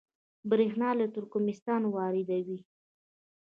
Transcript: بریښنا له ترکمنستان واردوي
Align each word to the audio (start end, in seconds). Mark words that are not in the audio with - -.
بریښنا 0.49 0.89
له 0.99 1.05
ترکمنستان 1.15 1.81
واردوي 1.87 2.59